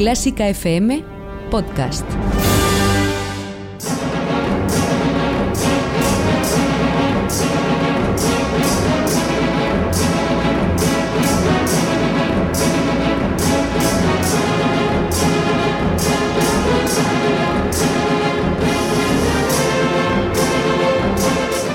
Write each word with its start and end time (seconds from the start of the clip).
Clásica 0.00 0.48
FM 0.48 1.04
Podcast. 1.50 2.06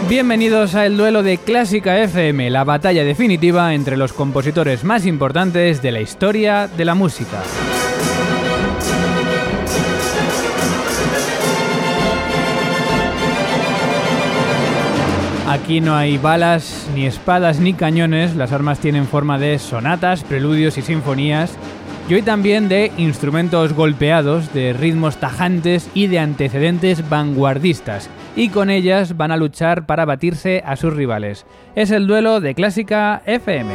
Bienvenidos 0.10 0.74
a 0.74 0.88
el 0.88 0.98
duelo 0.98 1.22
de 1.22 1.38
Clásica 1.38 2.02
FM, 2.02 2.50
la 2.50 2.64
batalla 2.64 3.04
definitiva 3.04 3.76
entre 3.76 3.98
los 3.98 4.14
compositores 4.14 4.84
más 4.84 5.06
importantes 5.06 5.84
de 5.84 5.92
la 5.92 6.02
historia 6.02 6.68
de 6.68 6.86
la 6.86 6.96
música. 6.96 7.44
Aquí 15.66 15.82
no 15.82 15.96
hay 15.96 16.20
balas, 16.20 16.88
ni 16.94 17.08
espadas, 17.08 17.60
ni 17.60 17.74
cañones, 17.74 18.36
las 18.36 18.52
armas 18.52 18.78
tienen 18.78 19.08
forma 19.08 19.40
de 19.40 19.58
sonatas, 19.58 20.24
preludios 20.24 20.78
y 20.78 20.84
sinfonías, 20.84 21.58
y 22.08 22.14
hoy 22.14 22.22
también 22.22 22.70
de 22.70 22.92
instrumentos 22.98 23.74
golpeados, 23.74 24.54
de 24.54 24.74
ritmos 24.74 25.18
tajantes 25.18 25.90
y 25.96 26.06
de 26.06 26.20
antecedentes 26.20 27.10
vanguardistas, 27.10 28.12
y 28.36 28.50
con 28.50 28.70
ellas 28.70 29.18
van 29.18 29.32
a 29.32 29.38
luchar 29.38 29.88
para 29.88 30.06
batirse 30.06 30.62
a 30.68 30.76
sus 30.76 30.94
rivales. 30.94 31.48
Es 31.74 31.90
el 31.90 32.06
duelo 32.06 32.42
de 32.42 32.54
Clásica 32.54 33.24
FM. 33.26 33.74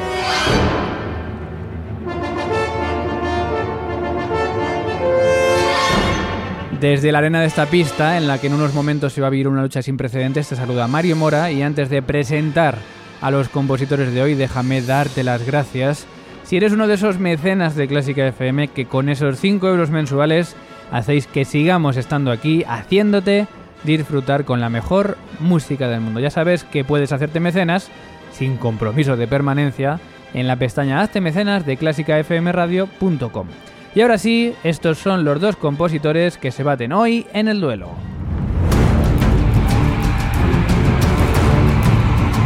Desde 6.81 7.13
la 7.13 7.19
arena 7.19 7.43
de 7.43 7.47
esta 7.47 7.67
pista, 7.67 8.17
en 8.17 8.27
la 8.27 8.39
que 8.39 8.47
en 8.47 8.55
unos 8.55 8.73
momentos 8.73 9.13
se 9.13 9.21
va 9.21 9.27
a 9.27 9.31
vivir 9.31 9.49
una 9.49 9.61
lucha 9.61 9.83
sin 9.83 9.99
precedentes, 9.99 10.49
te 10.49 10.57
saluda 10.57 10.89
Mario 10.89 11.15
Mora 11.15 11.51
y 11.51 11.61
antes 11.61 11.91
de 11.91 12.01
presentar 12.01 12.79
a 13.21 13.31
los 13.31 13.51
compositores 13.51 14.15
de 14.15 14.23
hoy, 14.23 14.35
déjame 14.35 14.81
darte 14.81 15.23
las 15.23 15.45
gracias. 15.45 16.07
Si 16.43 16.57
eres 16.57 16.73
uno 16.73 16.87
de 16.87 16.95
esos 16.95 17.19
mecenas 17.19 17.77
de 17.77 17.87
Clásica 17.87 18.27
FM 18.27 18.69
que 18.69 18.87
con 18.87 19.11
esos 19.11 19.39
5 19.41 19.69
euros 19.69 19.91
mensuales 19.91 20.57
hacéis 20.91 21.27
que 21.27 21.45
sigamos 21.45 21.99
estando 21.99 22.31
aquí 22.31 22.65
haciéndote 22.67 23.47
disfrutar 23.85 24.47
con 24.47 24.63
la 24.63 24.71
mejor 24.71 25.19
música 25.39 25.87
del 25.87 26.01
mundo. 26.01 26.19
Ya 26.19 26.31
sabes 26.31 26.65
que 26.65 26.83
puedes 26.83 27.13
hacerte 27.13 27.41
mecenas 27.41 27.91
sin 28.33 28.57
compromiso 28.57 29.19
de 29.19 29.29
permanencia 29.29 30.01
en 30.33 30.49
la 30.49 30.57
pestaña 30.57 31.03
Hazte 31.03 31.21
mecenas 31.21 31.67
de 31.67 31.77
clásicafmradio.com. 31.77 33.49
Y 33.95 34.03
ahora 34.03 34.19
sí, 34.19 34.55
estos 34.63 34.99
son 34.99 35.25
los 35.25 35.41
dos 35.41 35.57
compositores 35.57 36.39
que 36.39 36.53
se 36.53 36.63
baten 36.63 36.93
hoy 36.93 37.27
en 37.33 37.49
el 37.49 37.61
duelo. 37.61 37.89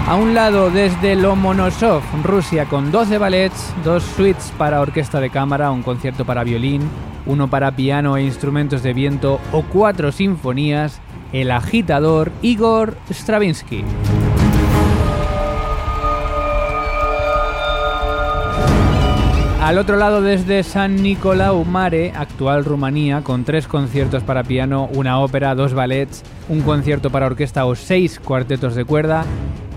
A 0.07 0.17
un 0.17 0.35
lado, 0.35 0.71
desde 0.71 1.17
Lomonosov, 1.17 2.03
Rusia, 2.23 2.67
con 2.67 2.91
12 2.91 3.19
ballets, 3.19 3.75
dos 3.85 4.03
suites 4.03 4.53
para 4.59 4.81
orquesta 4.81 5.21
de 5.21 5.31
cámara, 5.31 5.71
un 5.71 5.83
concierto 5.83 6.25
para 6.25 6.45
violín, 6.45 6.83
uno 7.27 7.49
para 7.49 7.75
piano 7.75 8.17
e 8.17 8.23
instrumentos 8.23 8.83
de 8.83 8.93
viento 8.93 9.41
o 9.53 9.63
cuatro 9.63 10.13
sinfonías, 10.13 11.01
el 11.33 11.51
agitador 11.51 12.33
Igor 12.43 12.97
Stravinsky. 13.11 13.83
Al 19.65 19.79
otro 19.79 19.97
lado, 19.97 20.21
desde 20.21 20.63
San 20.63 20.97
Nicolau 20.97 21.65
Mare, 21.65 22.13
actual 22.15 22.67
Rumanía, 22.67 23.23
con 23.23 23.45
tres 23.45 23.67
conciertos 23.67 24.23
para 24.23 24.45
piano, 24.45 24.91
una 24.93 25.19
ópera, 25.21 25.55
dos 25.55 25.73
ballets, 25.73 26.23
un 26.51 26.61
concierto 26.61 27.09
para 27.09 27.25
orquesta 27.25 27.65
o 27.65 27.75
seis 27.75 28.21
cuartetos 28.21 28.75
de 28.75 28.85
cuerda, 28.85 29.25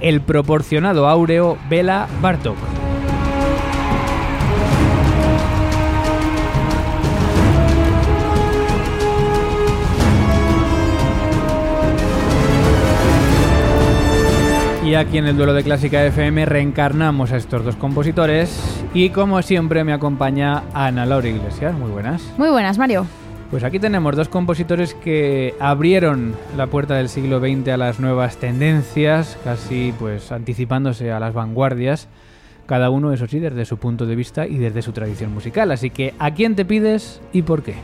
el 0.02 0.20
proporcionado 0.20 1.08
áureo 1.08 1.58
Bela 1.70 2.10
Bartok. 2.22 2.87
Y 14.88 14.96
aquí 14.96 15.18
en 15.18 15.28
el 15.28 15.36
duelo 15.36 15.54
de 15.54 15.64
Clásica 15.64 16.06
FM 16.06 16.46
reencarnamos 16.46 17.34
a 17.34 17.36
estos 17.36 17.66
dos 17.66 17.76
compositores 17.76 18.58
y 18.94 19.10
como 19.10 19.42
siempre 19.42 19.84
me 19.84 19.92
acompaña 19.92 20.64
Ana 20.74 21.06
Laura 21.06 21.28
Iglesias. 21.28 21.78
Muy 21.78 21.92
buenas. 21.92 22.24
Muy 22.38 22.50
buenas, 22.50 22.78
Mario. 22.78 23.06
Pues 23.52 23.66
aquí 23.66 23.80
tenemos 23.80 24.16
dos 24.16 24.30
compositores 24.30 24.94
que 24.94 25.56
abrieron 25.60 26.36
la 26.56 26.68
puerta 26.68 26.96
del 26.96 27.10
siglo 27.10 27.42
XX 27.42 27.68
a 27.68 27.76
las 27.76 28.00
nuevas 28.00 28.38
tendencias, 28.38 29.38
casi 29.44 29.94
pues 30.00 30.32
anticipándose 30.32 31.12
a 31.12 31.20
las 31.20 31.34
vanguardias, 31.34 32.08
cada 32.66 32.90
uno 32.90 33.12
eso 33.12 33.28
sí 33.28 33.40
desde 33.40 33.66
su 33.66 33.76
punto 33.76 34.06
de 34.06 34.16
vista 34.16 34.48
y 34.48 34.58
desde 34.58 34.82
su 34.82 34.94
tradición 34.94 35.34
musical. 35.34 35.70
Así 35.72 35.90
que 35.90 36.14
¿a 36.18 36.32
quién 36.32 36.56
te 36.56 36.64
pides 36.64 37.20
y 37.34 37.42
por 37.42 37.62
qué? 37.62 37.76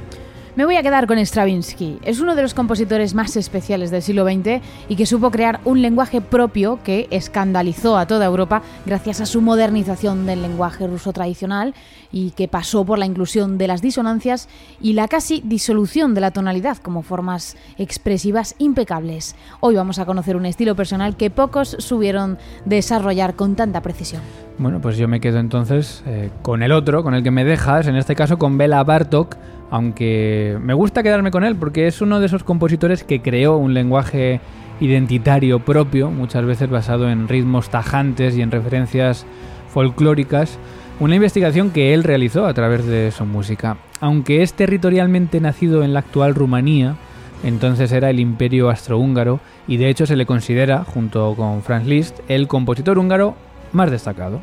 Me 0.56 0.66
voy 0.66 0.76
a 0.76 0.84
quedar 0.84 1.08
con 1.08 1.18
Stravinsky. 1.18 1.98
Es 2.04 2.20
uno 2.20 2.36
de 2.36 2.44
los 2.44 2.54
compositores 2.54 3.16
más 3.16 3.36
especiales 3.38 3.90
del 3.90 4.04
siglo 4.04 4.24
XX 4.24 4.62
y 4.88 4.96
que 4.96 5.08
supo 5.08 5.32
crear 5.32 5.60
un 5.66 5.82
lenguaje 5.82 6.22
propio 6.22 6.78
que 6.84 7.08
escandalizó 7.10 7.98
a 7.98 8.06
toda 8.06 8.28
Europa 8.28 8.62
gracias 8.86 9.20
a 9.20 9.26
su 9.26 9.42
modernización 9.42 10.28
del 10.28 10.44
lenguaje 10.44 10.86
ruso 10.86 11.12
tradicional 11.12 11.74
y 12.12 12.32
que 12.32 12.48
pasó 12.48 12.86
por 12.86 13.00
la 13.00 13.08
inclusión 13.08 13.58
de 13.58 13.68
las 13.68 13.82
disonancias 13.82 14.48
y 14.80 14.94
la 14.94 15.08
casi 15.08 15.42
disolución 15.44 16.14
de 16.14 16.22
la 16.22 16.30
tonalidad 16.30 16.78
como 16.78 17.02
formas 17.02 17.58
expresivas 17.80 18.54
impecables. 18.60 19.36
Hoy 19.60 19.74
vamos 19.74 19.98
a 19.98 20.06
conocer 20.06 20.36
un 20.36 20.46
estilo 20.46 20.76
personal 20.76 21.18
que 21.18 21.32
pocos 21.32 21.76
subieron 21.80 22.38
desarrollar 22.66 23.36
con 23.36 23.56
tanta 23.56 23.82
precisión. 23.82 24.22
Bueno, 24.58 24.80
pues 24.82 24.98
yo 24.98 25.08
me 25.08 25.20
quedo 25.20 25.40
entonces 25.40 26.04
eh, 26.06 26.30
con 26.44 26.62
el 26.62 26.72
otro, 26.72 27.04
con 27.04 27.16
el 27.16 27.24
que 27.24 27.32
me 27.32 27.44
dejas, 27.44 27.88
en 27.88 27.96
este 27.96 28.16
caso 28.16 28.38
con 28.38 28.58
Bela 28.58 28.84
Bartok, 28.84 29.36
aunque 29.72 30.58
me 30.62 30.76
gusta 30.76 31.02
quedarme 31.02 31.32
con 31.32 31.44
él 31.44 31.56
porque 31.56 31.88
es 31.88 32.02
uno 32.02 32.20
de 32.20 32.28
esos 32.28 32.44
compositores 32.44 33.04
que 33.04 33.22
creó 33.22 33.58
un 33.58 33.74
lenguaje 33.74 34.42
identitario 34.80 35.60
propio, 35.60 36.12
muchas 36.12 36.46
veces 36.46 36.70
basado 36.70 37.10
en 37.10 37.28
ritmos 37.28 37.70
tajantes 37.70 38.38
y 38.38 38.44
en 38.44 38.52
referencias 38.52 39.26
folclóricas, 39.70 40.60
una 41.00 41.16
investigación 41.16 41.72
que 41.72 41.96
él 41.96 42.04
realizó 42.04 42.46
a 42.46 42.54
través 42.54 42.86
de 42.86 43.10
su 43.12 43.26
música. 43.26 43.78
Aunque 44.02 44.44
es 44.44 44.54
territorialmente 44.54 45.42
nacido 45.42 45.84
en 45.84 45.94
la 45.94 46.00
actual 46.00 46.36
Rumanía, 46.36 46.96
entonces 47.44 47.92
era 47.92 48.12
el 48.12 48.20
imperio 48.20 48.70
astrohúngaro 48.70 49.40
y 49.68 49.78
de 49.78 49.90
hecho 49.90 50.06
se 50.06 50.16
le 50.16 50.28
considera, 50.28 50.84
junto 50.84 51.34
con 51.36 51.64
Franz 51.64 51.88
Liszt, 51.88 52.20
el 52.28 52.48
compositor 52.48 53.00
húngaro 53.00 53.36
más 53.74 53.92
destacado. 53.92 54.42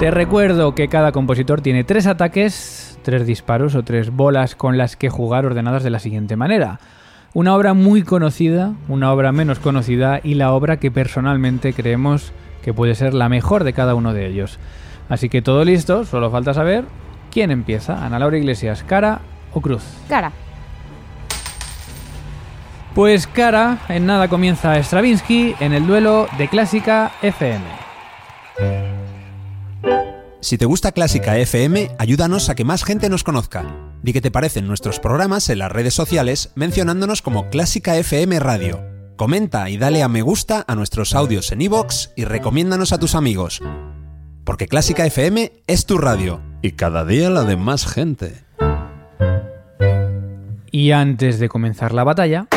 Te 0.00 0.10
recuerdo 0.10 0.74
que 0.74 0.88
cada 0.88 1.10
compositor 1.12 1.62
tiene 1.62 1.82
tres 1.82 2.06
ataques, 2.06 2.98
tres 3.02 3.26
disparos 3.26 3.74
o 3.74 3.82
tres 3.82 4.10
bolas 4.10 4.54
con 4.54 4.76
las 4.76 4.94
que 4.94 5.08
jugar 5.08 5.46
ordenadas 5.46 5.82
de 5.84 5.90
la 5.90 6.00
siguiente 6.00 6.36
manera. 6.36 6.80
Una 7.32 7.54
obra 7.54 7.72
muy 7.72 8.02
conocida, 8.02 8.74
una 8.88 9.10
obra 9.12 9.32
menos 9.32 9.58
conocida 9.58 10.20
y 10.22 10.34
la 10.34 10.52
obra 10.52 10.78
que 10.78 10.90
personalmente 10.90 11.72
creemos 11.72 12.32
que 12.62 12.74
puede 12.74 12.94
ser 12.94 13.14
la 13.14 13.28
mejor 13.28 13.64
de 13.64 13.72
cada 13.72 13.94
uno 13.94 14.12
de 14.12 14.26
ellos. 14.26 14.58
Así 15.08 15.28
que 15.28 15.40
todo 15.40 15.64
listo, 15.64 16.04
solo 16.04 16.30
falta 16.30 16.52
saber 16.52 16.84
quién 17.30 17.50
empieza. 17.50 18.04
Ana 18.04 18.18
Laura 18.18 18.38
Iglesias, 18.38 18.82
cara 18.82 19.20
o 19.54 19.60
cruz. 19.60 19.82
Cara. 20.08 20.32
Pues 22.96 23.26
cara, 23.26 23.80
en 23.90 24.06
nada 24.06 24.26
comienza 24.26 24.82
Stravinsky 24.82 25.54
en 25.60 25.74
el 25.74 25.86
duelo 25.86 26.28
de 26.38 26.48
Clásica 26.48 27.12
FM. 27.20 27.62
Si 30.40 30.56
te 30.56 30.64
gusta 30.64 30.92
Clásica 30.92 31.36
FM, 31.36 31.90
ayúdanos 31.98 32.48
a 32.48 32.54
que 32.54 32.64
más 32.64 32.84
gente 32.84 33.10
nos 33.10 33.22
conozca. 33.22 33.66
Di 34.02 34.14
qué 34.14 34.22
te 34.22 34.30
parecen 34.30 34.66
nuestros 34.66 34.98
programas 34.98 35.50
en 35.50 35.58
las 35.58 35.70
redes 35.70 35.92
sociales 35.92 36.52
mencionándonos 36.54 37.20
como 37.20 37.50
Clásica 37.50 37.98
FM 37.98 38.40
Radio. 38.40 38.80
Comenta 39.16 39.68
y 39.68 39.76
dale 39.76 40.02
a 40.02 40.08
me 40.08 40.22
gusta 40.22 40.64
a 40.66 40.74
nuestros 40.74 41.14
audios 41.14 41.52
en 41.52 41.60
iVoox 41.60 42.12
y 42.16 42.24
recomiéndanos 42.24 42.94
a 42.94 42.98
tus 42.98 43.14
amigos. 43.14 43.60
porque 44.42 44.68
Clásica 44.68 45.04
FM 45.04 45.52
es 45.66 45.84
tu 45.84 45.98
radio 45.98 46.40
y 46.62 46.70
cada 46.72 47.04
día 47.04 47.28
la 47.28 47.44
de 47.44 47.56
más 47.56 47.86
gente. 47.86 48.46
Y 50.70 50.92
antes 50.92 51.38
de 51.38 51.50
comenzar 51.50 51.92
la 51.92 52.04
batalla, 52.04 52.48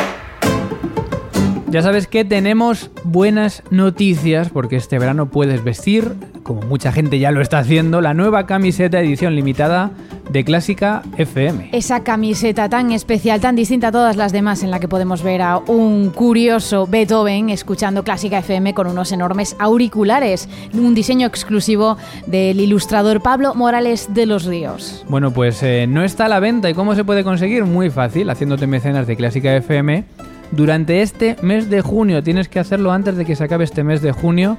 ya 1.70 1.82
sabes 1.82 2.08
que 2.08 2.24
tenemos 2.24 2.90
buenas 3.04 3.62
noticias 3.70 4.48
porque 4.50 4.74
este 4.74 4.98
verano 4.98 5.30
puedes 5.30 5.62
vestir, 5.62 6.14
como 6.42 6.62
mucha 6.62 6.90
gente 6.90 7.20
ya 7.20 7.30
lo 7.30 7.40
está 7.40 7.58
haciendo, 7.58 8.00
la 8.00 8.12
nueva 8.12 8.46
camiseta 8.46 8.98
edición 8.98 9.36
limitada 9.36 9.92
de 10.30 10.44
Clásica 10.44 11.02
FM. 11.16 11.70
Esa 11.72 12.02
camiseta 12.02 12.68
tan 12.68 12.90
especial, 12.90 13.40
tan 13.40 13.54
distinta 13.54 13.88
a 13.88 13.92
todas 13.92 14.16
las 14.16 14.32
demás, 14.32 14.64
en 14.64 14.72
la 14.72 14.80
que 14.80 14.88
podemos 14.88 15.22
ver 15.22 15.42
a 15.42 15.58
un 15.58 16.10
curioso 16.10 16.88
Beethoven 16.88 17.50
escuchando 17.50 18.02
Clásica 18.02 18.38
FM 18.38 18.74
con 18.74 18.88
unos 18.88 19.12
enormes 19.12 19.54
auriculares, 19.60 20.48
un 20.72 20.94
diseño 20.94 21.28
exclusivo 21.28 21.96
del 22.26 22.58
ilustrador 22.58 23.22
Pablo 23.22 23.54
Morales 23.54 24.08
de 24.12 24.26
los 24.26 24.44
Ríos. 24.44 25.04
Bueno, 25.08 25.32
pues 25.32 25.62
eh, 25.62 25.86
no 25.88 26.02
está 26.02 26.26
a 26.26 26.28
la 26.28 26.40
venta 26.40 26.68
y 26.68 26.74
cómo 26.74 26.96
se 26.96 27.04
puede 27.04 27.22
conseguir? 27.22 27.64
Muy 27.64 27.90
fácil, 27.90 28.28
haciéndote 28.28 28.66
mecenas 28.66 29.06
de 29.06 29.16
Clásica 29.16 29.54
FM 29.54 30.04
durante 30.52 31.02
este 31.02 31.36
mes 31.42 31.70
de 31.70 31.80
junio. 31.80 32.22
Tienes 32.22 32.48
que 32.48 32.58
hacerlo 32.58 32.92
antes 32.92 33.16
de 33.16 33.24
que 33.24 33.36
se 33.36 33.44
acabe 33.44 33.64
este 33.64 33.84
mes 33.84 34.02
de 34.02 34.12
junio, 34.12 34.58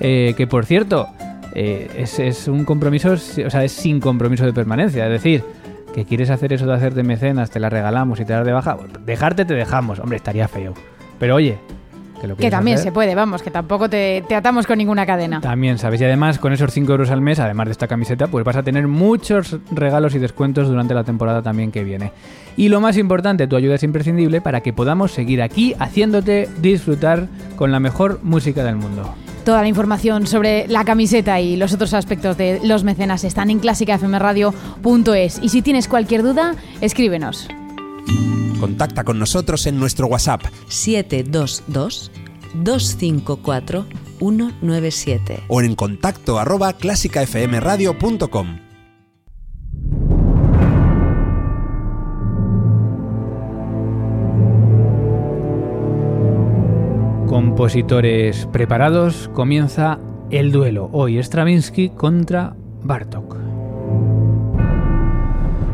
eh, 0.00 0.34
que 0.36 0.46
por 0.46 0.66
cierto, 0.66 1.08
eh, 1.54 2.06
es, 2.18 2.48
un 2.48 2.64
compromiso, 2.64 3.12
o 3.12 3.16
sea, 3.16 3.64
es 3.64 3.72
sin 3.72 4.00
compromiso 4.00 4.44
de 4.44 4.52
permanencia. 4.52 5.06
Es 5.06 5.12
decir, 5.12 5.42
que 5.94 6.04
quieres 6.04 6.30
hacer 6.30 6.52
eso 6.52 6.66
de 6.66 6.74
hacerte 6.74 7.02
mecenas, 7.02 7.50
te 7.50 7.60
la 7.60 7.70
regalamos 7.70 8.20
y 8.20 8.24
te 8.24 8.32
das 8.32 8.46
de 8.46 8.52
baja, 8.52 8.76
dejarte 9.04 9.44
te 9.44 9.54
dejamos. 9.54 9.98
Hombre, 9.98 10.16
estaría 10.16 10.48
feo. 10.48 10.74
Pero 11.18 11.34
oye, 11.36 11.58
que, 12.20 12.50
también 12.50 12.78
se 12.78 12.92
puede, 12.92 13.14
vamos, 13.14 13.42
que 13.42 13.50
tampoco 13.50 13.88
te, 13.88 14.22
te, 14.28 14.34
atamos 14.34 14.66
con 14.66 14.78
ninguna 14.78 15.06
cadena. 15.06 15.40
También, 15.40 15.78
¿sabes? 15.78 16.00
Y 16.00 16.04
además, 16.04 16.38
con 16.38 16.52
esos 16.52 16.72
5 16.72 16.92
euros 16.92 17.10
al 17.10 17.20
mes, 17.20 17.38
además 17.38 17.66
de 17.66 17.72
esta 17.72 17.88
camiseta, 17.88 18.26
pues 18.26 18.44
vas 18.44 18.56
a 18.56 18.62
tener 18.62 18.86
muchos 18.86 19.56
regalos 19.70 20.14
y 20.14 20.18
descuentos 20.18 20.68
durante 20.68 20.94
la 20.94 21.04
temporada 21.04 21.42
también 21.42 21.72
que 21.72 21.84
viene. 21.84 22.12
Y 22.56 22.68
lo 22.68 22.80
más 22.80 22.96
importante, 22.96 23.46
tu 23.46 23.56
ayuda 23.56 23.76
es 23.76 23.82
imprescindible 23.82 24.40
para 24.40 24.60
que 24.60 24.72
podamos 24.72 25.12
seguir 25.12 25.42
aquí 25.42 25.74
haciéndote 25.78 26.48
disfrutar 26.60 27.28
con 27.56 27.72
la 27.72 27.80
mejor 27.80 28.20
música 28.22 28.64
del 28.64 28.76
mundo. 28.76 29.14
Toda 29.44 29.62
la 29.62 29.68
información 29.68 30.26
sobre 30.26 30.68
la 30.68 30.84
camiseta 30.84 31.40
y 31.40 31.56
los 31.56 31.72
otros 31.72 31.94
aspectos 31.94 32.36
de 32.36 32.60
los 32.62 32.84
mecenas 32.84 33.24
están 33.24 33.50
en 33.50 33.58
clásicafmradio.es. 33.58 35.38
Y 35.42 35.48
si 35.48 35.62
tienes 35.62 35.88
cualquier 35.88 36.22
duda, 36.22 36.54
escríbenos. 36.80 37.48
Contacta 38.58 39.04
con 39.04 39.18
nosotros 39.18 39.66
en 39.66 39.78
nuestro 39.78 40.06
WhatsApp 40.06 40.42
722 40.68 42.10
254 42.54 43.86
197 44.18 45.44
o 45.48 45.60
en 45.62 45.74
contacto 45.74 46.38
arroba 46.38 46.72
clásicafmradio.com. 46.74 48.70
Compositores 57.26 58.46
preparados, 58.46 59.30
comienza 59.32 60.00
el 60.30 60.50
duelo. 60.50 60.90
Hoy 60.92 61.18
Stravinsky 61.18 61.90
contra 61.90 62.56
Bartok. 62.82 63.49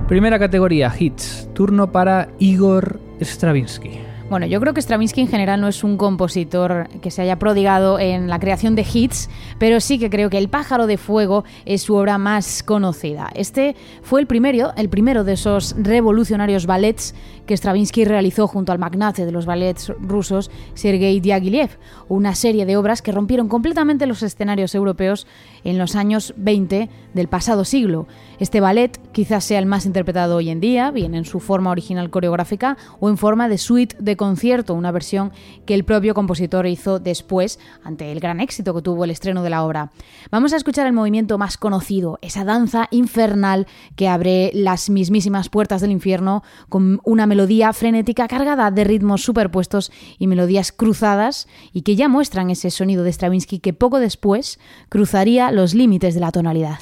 Primera 0.09 0.39
categoría, 0.39 0.93
hits. 0.97 1.49
Turno 1.53 1.91
para 1.91 2.29
Igor 2.39 3.01
Stravinsky. 3.21 4.06
Bueno, 4.29 4.47
yo 4.47 4.59
creo 4.59 4.75
que 4.75 4.83
Stravinsky 4.83 5.21
en 5.21 5.29
general 5.29 5.61
no 5.61 5.69
es 5.69 5.85
un 5.85 5.97
compositor 5.97 6.89
que 7.01 7.13
se 7.13 7.23
haya 7.23 7.39
prodigado 7.39 8.01
en 8.01 8.29
la 8.29 8.41
creación 8.41 8.75
de 8.75 8.85
hits, 8.93 9.31
pero 9.61 9.81
sí 9.81 10.01
que 10.01 10.11
creo 10.11 10.31
que 10.31 10.39
El 10.39 10.49
pájaro 10.49 10.89
de 10.89 10.97
fuego 10.97 11.45
es 11.65 11.83
su 11.83 11.95
obra 11.95 12.19
más 12.19 12.65
conocida. 12.65 13.31
Este 13.37 13.77
fue 14.03 14.21
el 14.21 14.27
primero, 14.27 14.73
el 14.77 14.89
primero 14.89 15.23
de 15.23 15.35
esos 15.35 15.77
revolucionarios 15.79 16.67
ballets 16.67 17.15
que 17.47 17.57
Stravinsky 17.57 18.05
realizó 18.05 18.49
junto 18.49 18.73
al 18.73 18.81
magnate 18.81 19.25
de 19.25 19.31
los 19.31 19.47
ballets 19.47 19.93
rusos 20.01 20.51
Sergei 20.75 21.21
Diaghilev, 21.21 21.79
una 22.09 22.35
serie 22.35 22.67
de 22.67 22.77
obras 22.77 23.03
que 23.03 23.13
rompieron 23.13 23.49
completamente 23.49 24.07
los 24.07 24.25
escenarios 24.25 24.75
europeos 24.75 25.29
en 25.63 25.79
los 25.79 25.95
años 25.95 26.35
20 26.37 26.91
del 27.15 27.29
pasado 27.29 27.65
siglo. 27.65 28.09
Este 28.41 28.61
ballet 28.61 29.01
quizás 29.13 29.45
sea 29.45 29.61
el 29.61 29.67
más 29.67 29.87
interpretado 29.87 30.37
hoy 30.37 30.51
en 30.51 30.61
día, 30.61 30.91
bien 30.91 31.15
en 31.15 31.25
su 31.25 31.39
forma 31.39 31.71
original 31.71 32.11
coreográfica 32.11 32.77
o 32.99 33.09
en 33.09 33.17
forma 33.17 33.49
de 33.49 33.59
suite 33.59 33.97
de 34.01 34.16
concierto, 34.17 34.75
una 34.75 34.93
versión 34.93 35.33
que 35.65 35.75
el 35.75 35.85
propio 35.85 36.15
compositor 36.15 36.67
hizo 36.67 36.99
después 36.99 37.59
ante 37.85 38.13
el 38.13 38.21
gran 38.21 38.41
éxito 38.41 38.75
que 38.75 38.83
tuvo 38.83 39.05
el 39.05 39.11
estreno 39.11 39.43
de 39.43 39.51
la 39.51 39.65
obra. 39.65 39.93
Vamos 40.31 40.53
a 40.53 40.57
escuchar 40.57 40.87
el 40.87 40.93
movimiento 40.93 41.39
más 41.39 41.57
conocido, 41.57 42.19
esa 42.23 42.45
danza 42.45 42.89
infernal 42.91 43.67
que 43.97 44.09
abre 44.09 44.51
las 44.55 44.91
mismísimas 44.91 45.49
puertas 45.49 45.81
del 45.81 45.93
infierno 45.93 46.43
con 46.69 47.01
una 47.05 47.27
melodía 47.27 47.73
frenética 47.73 48.29
cargada 48.29 48.71
de 48.71 48.85
ritmos 48.85 49.23
superpuestos 49.23 49.93
y 50.19 50.27
melodías 50.27 50.73
cruzadas 50.73 51.49
y 51.73 51.83
que 51.83 51.97
ya 51.97 52.09
muestran 52.09 52.51
ese 52.51 52.71
sonido 52.71 53.05
de 53.05 53.13
Stravinsky 53.13 53.59
que 53.59 53.73
poco 53.73 54.01
después 54.01 54.59
cruzaría 54.89 55.51
los 55.51 55.75
límites 55.75 56.15
de 56.15 56.21
la 56.21 56.33
tonalidad. 56.33 56.79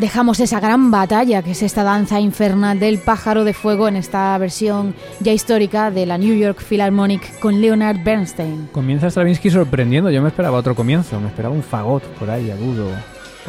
Dejamos 0.00 0.40
esa 0.40 0.60
gran 0.60 0.90
batalla 0.90 1.42
que 1.42 1.50
es 1.50 1.62
esta 1.62 1.84
danza 1.84 2.18
infernal 2.20 2.80
del 2.80 2.98
pájaro 2.98 3.44
de 3.44 3.52
fuego 3.52 3.86
en 3.86 3.96
esta 3.96 4.36
versión 4.38 4.94
ya 5.20 5.32
histórica 5.32 5.90
de 5.90 6.06
la 6.06 6.16
New 6.16 6.34
York 6.34 6.64
Philharmonic 6.66 7.38
con 7.38 7.60
Leonard 7.60 8.02
Bernstein. 8.02 8.68
Comienza 8.72 9.10
Stravinsky 9.10 9.50
sorprendiendo, 9.50 10.10
yo 10.10 10.22
me 10.22 10.28
esperaba 10.28 10.58
otro 10.58 10.74
comienzo, 10.74 11.20
me 11.20 11.28
esperaba 11.28 11.54
un 11.54 11.62
fagot 11.62 12.02
por 12.18 12.30
ahí 12.30 12.50
agudo. 12.50 12.86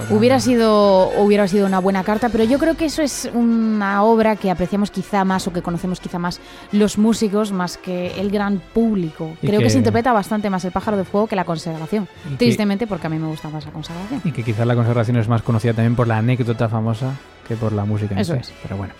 Hubiera 0.10 0.40
sido, 0.40 1.10
hubiera 1.18 1.48
sido 1.48 1.66
una 1.66 1.80
buena 1.80 2.04
carta, 2.04 2.30
pero 2.30 2.44
yo 2.44 2.60
creo 2.60 2.76
que 2.76 2.86
eso 2.86 3.02
es 3.02 3.30
una 3.34 4.04
obra 4.04 4.36
que 4.36 4.50
apreciamos 4.50 4.90
quizá 4.90 5.26
más 5.26 5.48
o 5.48 5.54
que 5.54 5.62
conocemos 5.62 6.00
quizá 6.00 6.18
más 6.18 6.40
los 6.72 6.98
músicos 6.98 7.52
más 7.52 7.78
que 7.78 8.20
el 8.20 8.32
gran 8.32 8.62
público. 8.74 9.34
creo 9.42 9.60
que... 9.60 9.70
se 9.70 9.78
interpreta 9.78 10.14
bastante 10.14 10.50
más 10.50 10.64
el 10.66 10.72
pájaro 10.72 10.98
de 10.98 11.04
fuego 11.04 11.28
que 11.28 11.36
la 11.36 11.46
consagración. 11.46 12.08
Tristemente, 12.38 12.88
porque 12.88 13.08
a 13.08 13.10
mí 13.10 13.20
me 13.20 13.28
gusta 13.28 13.50
más 13.50 13.66
la 13.66 13.72
consagración. 13.72 14.22
Y 14.24 14.32
que 14.32 14.44
quizás 14.44 14.66
la 14.66 14.76
consagración 14.76 15.18
es 15.18 15.28
más 15.28 15.42
conocida 15.42 15.74
también 15.74 15.96
por 15.96 16.08
la 16.08 16.18
anécdota 16.18 16.70
famosa 16.70 17.14
que 17.48 17.56
por 17.56 17.74
la 17.74 17.86
música. 17.86 18.20
Eso 18.20 18.36
es. 18.36 18.54
Pero 18.64 18.78
bueno. 18.78 18.94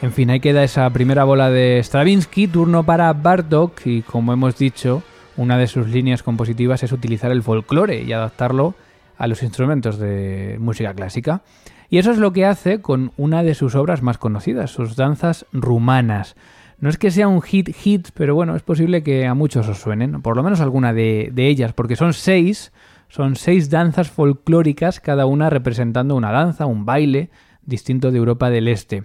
En 0.00 0.12
fin, 0.12 0.30
ahí 0.30 0.38
queda 0.38 0.62
esa 0.62 0.88
primera 0.90 1.24
bola 1.24 1.50
de 1.50 1.80
Stravinsky, 1.82 2.46
turno 2.46 2.84
para 2.84 3.12
Bartok 3.12 3.84
y 3.84 4.02
como 4.02 4.32
hemos 4.32 4.56
dicho, 4.56 5.02
una 5.36 5.58
de 5.58 5.66
sus 5.66 5.88
líneas 5.88 6.22
compositivas 6.22 6.84
es 6.84 6.92
utilizar 6.92 7.32
el 7.32 7.42
folclore 7.42 8.02
y 8.02 8.12
adaptarlo 8.12 8.74
a 9.18 9.26
los 9.26 9.42
instrumentos 9.42 9.98
de 9.98 10.56
música 10.60 10.94
clásica. 10.94 11.42
Y 11.90 11.98
eso 11.98 12.12
es 12.12 12.18
lo 12.18 12.32
que 12.32 12.46
hace 12.46 12.80
con 12.80 13.12
una 13.16 13.42
de 13.42 13.54
sus 13.54 13.74
obras 13.74 14.02
más 14.02 14.18
conocidas, 14.18 14.70
sus 14.70 14.96
danzas 14.96 15.46
rumanas. 15.52 16.36
No 16.80 16.88
es 16.88 16.96
que 16.96 17.10
sea 17.10 17.28
un 17.28 17.42
hit 17.42 17.74
hit, 17.74 18.08
pero 18.14 18.34
bueno, 18.34 18.54
es 18.54 18.62
posible 18.62 19.02
que 19.02 19.26
a 19.26 19.34
muchos 19.34 19.68
os 19.68 19.78
suenen, 19.78 20.22
por 20.22 20.36
lo 20.36 20.42
menos 20.42 20.60
alguna 20.60 20.92
de, 20.92 21.30
de 21.32 21.48
ellas, 21.48 21.72
porque 21.72 21.96
son 21.96 22.12
seis, 22.12 22.72
son 23.08 23.34
seis 23.34 23.68
danzas 23.68 24.10
folclóricas, 24.10 25.00
cada 25.00 25.26
una 25.26 25.50
representando 25.50 26.14
una 26.14 26.30
danza, 26.30 26.66
un 26.66 26.84
baile 26.84 27.30
distinto 27.62 28.12
de 28.12 28.18
Europa 28.18 28.48
del 28.48 28.68
Este, 28.68 29.04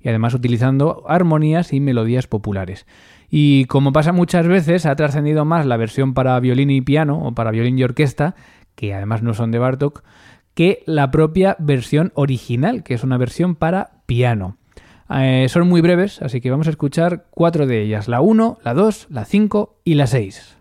y 0.00 0.08
además 0.08 0.32
utilizando 0.32 1.04
armonías 1.06 1.74
y 1.74 1.80
melodías 1.80 2.26
populares. 2.26 2.86
Y 3.30 3.66
como 3.66 3.92
pasa 3.92 4.12
muchas 4.12 4.48
veces, 4.48 4.86
ha 4.86 4.96
trascendido 4.96 5.44
más 5.44 5.66
la 5.66 5.76
versión 5.76 6.14
para 6.14 6.40
violín 6.40 6.70
y 6.70 6.80
piano, 6.80 7.22
o 7.22 7.32
para 7.32 7.52
violín 7.52 7.78
y 7.78 7.84
orquesta, 7.84 8.34
que 8.80 8.94
además 8.94 9.22
no 9.22 9.34
son 9.34 9.50
de 9.50 9.58
Bartok, 9.58 10.02
que 10.54 10.82
la 10.86 11.10
propia 11.10 11.54
versión 11.58 12.12
original, 12.14 12.82
que 12.82 12.94
es 12.94 13.04
una 13.04 13.18
versión 13.18 13.54
para 13.54 14.00
piano. 14.06 14.56
Eh, 15.10 15.48
son 15.50 15.68
muy 15.68 15.82
breves, 15.82 16.22
así 16.22 16.40
que 16.40 16.50
vamos 16.50 16.66
a 16.66 16.70
escuchar 16.70 17.26
cuatro 17.30 17.66
de 17.66 17.82
ellas, 17.82 18.08
la 18.08 18.22
1, 18.22 18.56
la 18.64 18.72
2, 18.72 19.08
la 19.10 19.26
5 19.26 19.80
y 19.84 19.94
la 19.96 20.06
6. 20.06 20.56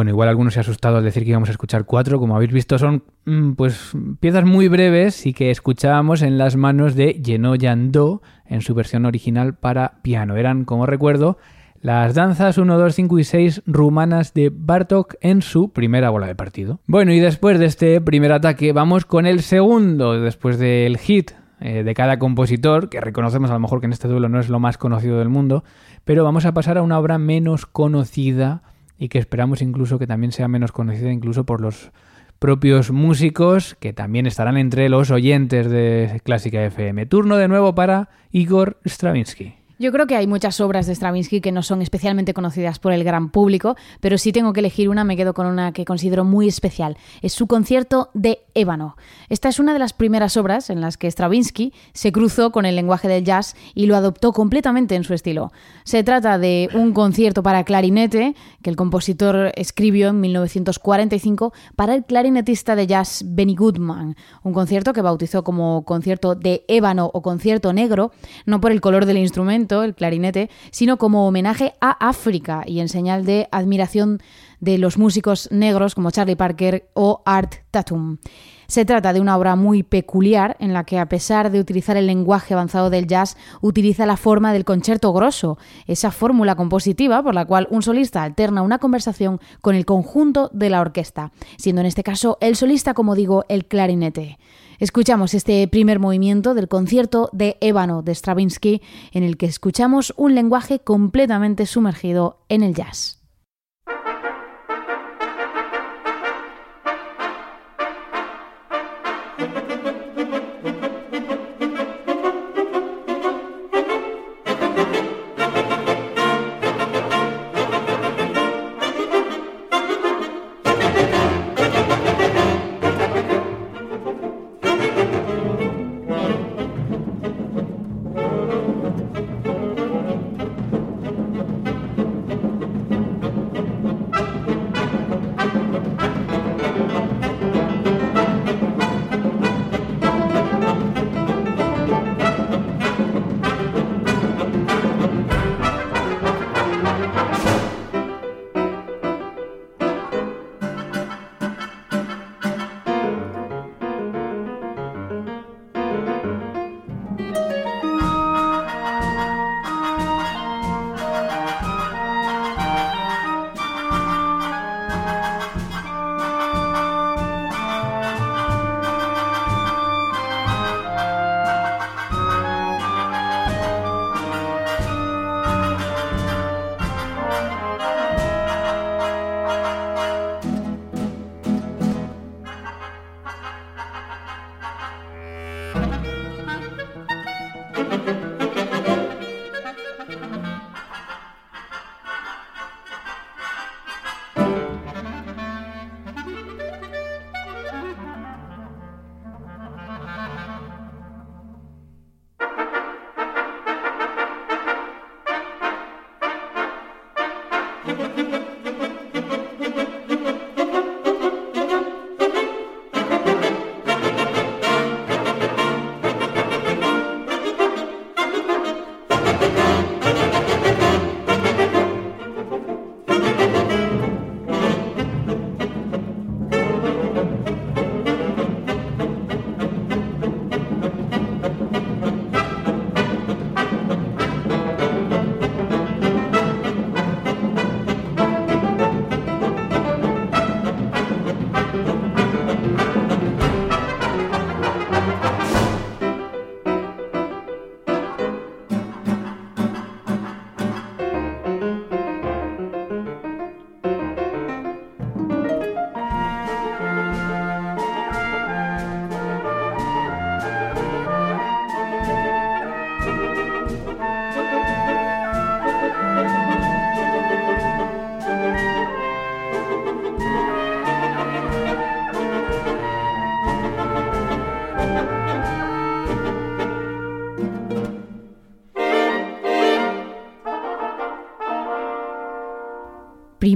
Bueno, 0.00 0.12
igual 0.12 0.30
algunos 0.30 0.54
se 0.54 0.60
ha 0.60 0.62
asustado 0.62 0.96
al 0.96 1.04
decir 1.04 1.24
que 1.24 1.28
íbamos 1.28 1.50
a 1.50 1.52
escuchar 1.52 1.84
cuatro. 1.84 2.18
Como 2.18 2.34
habéis 2.34 2.52
visto, 2.52 2.78
son 2.78 3.04
mm, 3.26 3.52
pues 3.52 3.92
piezas 4.18 4.46
muy 4.46 4.66
breves 4.68 5.26
y 5.26 5.34
que 5.34 5.50
escuchábamos 5.50 6.22
en 6.22 6.38
las 6.38 6.56
manos 6.56 6.94
de 6.94 7.20
Geno 7.22 7.54
Yando 7.54 8.22
en 8.46 8.62
su 8.62 8.72
versión 8.72 9.04
original 9.04 9.56
para 9.56 10.00
piano. 10.00 10.36
Eran, 10.36 10.64
como 10.64 10.86
recuerdo, 10.86 11.36
las 11.82 12.14
danzas 12.14 12.56
1, 12.56 12.78
2, 12.78 12.94
5 12.94 13.18
y 13.18 13.24
6 13.24 13.62
rumanas 13.66 14.32
de 14.32 14.50
Bartok 14.50 15.16
en 15.20 15.42
su 15.42 15.70
primera 15.70 16.08
bola 16.08 16.28
de 16.28 16.34
partido. 16.34 16.80
Bueno, 16.86 17.12
y 17.12 17.20
después 17.20 17.58
de 17.58 17.66
este 17.66 18.00
primer 18.00 18.32
ataque, 18.32 18.72
vamos 18.72 19.04
con 19.04 19.26
el 19.26 19.42
segundo, 19.42 20.18
después 20.18 20.58
del 20.58 20.96
hit 20.96 21.32
eh, 21.60 21.82
de 21.82 21.92
cada 21.92 22.18
compositor, 22.18 22.88
que 22.88 23.02
reconocemos 23.02 23.50
a 23.50 23.52
lo 23.52 23.60
mejor 23.60 23.80
que 23.80 23.86
en 23.86 23.92
este 23.92 24.08
duelo 24.08 24.30
no 24.30 24.40
es 24.40 24.48
lo 24.48 24.60
más 24.60 24.78
conocido 24.78 25.18
del 25.18 25.28
mundo, 25.28 25.62
pero 26.06 26.24
vamos 26.24 26.46
a 26.46 26.54
pasar 26.54 26.78
a 26.78 26.82
una 26.82 26.98
obra 26.98 27.18
menos 27.18 27.66
conocida 27.66 28.62
y 29.00 29.08
que 29.08 29.18
esperamos 29.18 29.62
incluso 29.62 29.98
que 29.98 30.06
también 30.06 30.30
sea 30.30 30.46
menos 30.46 30.70
conocida 30.70 31.10
incluso 31.10 31.44
por 31.44 31.62
los 31.62 31.90
propios 32.38 32.90
músicos 32.90 33.74
que 33.80 33.94
también 33.94 34.26
estarán 34.26 34.58
entre 34.58 34.90
los 34.90 35.10
oyentes 35.10 35.70
de 35.70 36.20
Clásica 36.22 36.62
FM. 36.62 37.06
Turno 37.06 37.36
de 37.38 37.48
nuevo 37.48 37.74
para 37.74 38.10
Igor 38.30 38.78
Stravinsky. 38.84 39.59
Yo 39.80 39.92
creo 39.92 40.06
que 40.06 40.14
hay 40.14 40.26
muchas 40.26 40.60
obras 40.60 40.86
de 40.86 40.94
Stravinsky 40.94 41.40
que 41.40 41.52
no 41.52 41.62
son 41.62 41.80
especialmente 41.80 42.34
conocidas 42.34 42.78
por 42.78 42.92
el 42.92 43.02
gran 43.02 43.30
público, 43.30 43.76
pero 44.00 44.18
si 44.18 44.30
tengo 44.30 44.52
que 44.52 44.60
elegir 44.60 44.90
una, 44.90 45.04
me 45.04 45.16
quedo 45.16 45.32
con 45.32 45.46
una 45.46 45.72
que 45.72 45.86
considero 45.86 46.22
muy 46.22 46.48
especial. 46.48 46.98
Es 47.22 47.32
su 47.32 47.46
concierto 47.46 48.10
de 48.12 48.40
Ébano. 48.52 48.98
Esta 49.30 49.48
es 49.48 49.58
una 49.58 49.72
de 49.72 49.78
las 49.78 49.94
primeras 49.94 50.36
obras 50.36 50.68
en 50.68 50.82
las 50.82 50.98
que 50.98 51.10
Stravinsky 51.10 51.72
se 51.94 52.12
cruzó 52.12 52.52
con 52.52 52.66
el 52.66 52.76
lenguaje 52.76 53.08
del 53.08 53.24
jazz 53.24 53.56
y 53.74 53.86
lo 53.86 53.96
adoptó 53.96 54.32
completamente 54.32 54.96
en 54.96 55.04
su 55.04 55.14
estilo. 55.14 55.50
Se 55.84 56.04
trata 56.04 56.36
de 56.36 56.68
un 56.74 56.92
concierto 56.92 57.42
para 57.42 57.64
clarinete 57.64 58.34
que 58.60 58.68
el 58.68 58.76
compositor 58.76 59.50
escribió 59.54 60.08
en 60.08 60.20
1945 60.20 61.54
para 61.74 61.94
el 61.94 62.04
clarinetista 62.04 62.76
de 62.76 62.86
jazz 62.86 63.24
Benny 63.24 63.56
Goodman, 63.56 64.14
un 64.42 64.52
concierto 64.52 64.92
que 64.92 65.00
bautizó 65.00 65.42
como 65.42 65.86
concierto 65.86 66.34
de 66.34 66.66
ébano 66.68 67.10
o 67.14 67.22
concierto 67.22 67.72
negro, 67.72 68.12
no 68.44 68.60
por 68.60 68.72
el 68.72 68.82
color 68.82 69.06
del 69.06 69.16
instrumento, 69.16 69.69
el 69.70 69.94
clarinete, 69.94 70.50
sino 70.70 70.98
como 70.98 71.26
homenaje 71.26 71.74
a 71.80 71.90
África 72.08 72.62
y 72.66 72.80
en 72.80 72.88
señal 72.88 73.24
de 73.24 73.48
admiración 73.52 74.20
de 74.60 74.78
los 74.78 74.98
músicos 74.98 75.48
negros 75.50 75.94
como 75.94 76.10
Charlie 76.10 76.36
Parker 76.36 76.90
o 76.94 77.22
Art 77.24 77.54
Tatum. 77.70 78.18
Se 78.66 78.84
trata 78.84 79.12
de 79.12 79.20
una 79.20 79.36
obra 79.36 79.56
muy 79.56 79.82
peculiar 79.82 80.56
en 80.60 80.72
la 80.72 80.84
que, 80.84 81.00
a 81.00 81.08
pesar 81.08 81.50
de 81.50 81.58
utilizar 81.58 81.96
el 81.96 82.06
lenguaje 82.06 82.54
avanzado 82.54 82.88
del 82.88 83.08
jazz, 83.08 83.36
utiliza 83.60 84.06
la 84.06 84.16
forma 84.16 84.52
del 84.52 84.64
concierto 84.64 85.12
grosso, 85.12 85.58
esa 85.88 86.12
fórmula 86.12 86.54
compositiva 86.54 87.20
por 87.20 87.34
la 87.34 87.44
cual 87.44 87.66
un 87.70 87.82
solista 87.82 88.22
alterna 88.22 88.62
una 88.62 88.78
conversación 88.78 89.40
con 89.60 89.74
el 89.74 89.86
conjunto 89.86 90.50
de 90.52 90.70
la 90.70 90.80
orquesta, 90.80 91.32
siendo 91.58 91.80
en 91.80 91.86
este 91.86 92.04
caso 92.04 92.38
el 92.40 92.54
solista, 92.54 92.94
como 92.94 93.16
digo, 93.16 93.44
el 93.48 93.66
clarinete. 93.66 94.38
Escuchamos 94.80 95.34
este 95.34 95.68
primer 95.68 95.98
movimiento 95.98 96.54
del 96.54 96.66
concierto 96.66 97.28
de 97.34 97.58
Ébano 97.60 98.00
de 98.00 98.14
Stravinsky, 98.14 98.80
en 99.12 99.22
el 99.22 99.36
que 99.36 99.44
escuchamos 99.44 100.14
un 100.16 100.34
lenguaje 100.34 100.78
completamente 100.78 101.66
sumergido 101.66 102.38
en 102.48 102.62
el 102.62 102.74
jazz. 102.74 103.19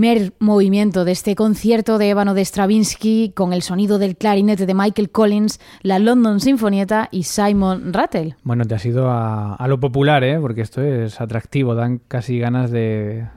Primer 0.05 0.35
movimiento 0.39 1.07
de 1.07 1.13
este 1.13 1.35
concierto 1.35 1.97
de 1.97 2.11
ébano 2.11 2.35
de 2.35 2.45
Stravinsky 2.45 3.33
con 3.35 3.55
el 3.55 3.63
sonido 3.63 3.99
del 3.99 4.19
clarinete 4.19 4.67
de 4.67 4.75
Michael 4.75 5.09
Collins, 5.09 5.61
la 5.81 5.99
London 5.99 6.41
Sinfonieta 6.41 7.09
y 7.11 7.23
Simon 7.23 7.91
Rattle. 7.91 8.37
Bueno, 8.43 8.67
te 8.67 8.75
has 8.75 8.85
ido 8.85 9.09
a, 9.11 9.65
lo 9.67 9.81
popular, 9.81 10.23
¿eh? 10.23 10.39
porque 10.39 10.61
esto 10.61 10.83
es 10.83 11.23
atractivo, 11.23 11.75
dan 11.75 12.03
casi 12.07 12.39
ganas 12.39 12.71
de, 12.71 13.29